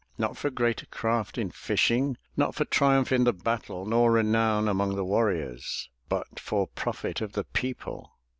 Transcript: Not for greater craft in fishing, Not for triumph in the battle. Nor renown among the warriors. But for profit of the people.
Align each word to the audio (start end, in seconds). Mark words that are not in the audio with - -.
Not 0.17 0.35
for 0.35 0.49
greater 0.49 0.87
craft 0.87 1.37
in 1.37 1.51
fishing, 1.51 2.17
Not 2.35 2.55
for 2.55 2.65
triumph 2.65 3.11
in 3.11 3.23
the 3.23 3.31
battle. 3.33 3.85
Nor 3.85 4.13
renown 4.13 4.67
among 4.67 4.95
the 4.95 5.05
warriors. 5.05 5.91
But 6.09 6.39
for 6.39 6.65
profit 6.65 7.21
of 7.21 7.33
the 7.33 7.43
people. 7.43 8.17